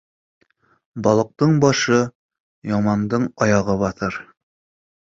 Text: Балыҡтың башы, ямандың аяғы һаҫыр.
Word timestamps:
Балыҡтың 1.09 1.53
башы, 1.65 2.01
ямандың 2.73 3.31
аяғы 3.47 3.79
һаҫыр. 3.87 4.21